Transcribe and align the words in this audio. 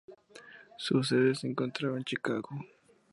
Su 0.79 1.03
sede 1.03 1.35
se 1.35 1.45
encontraba 1.45 1.95
en 1.95 2.03
Chicago. 2.03 2.49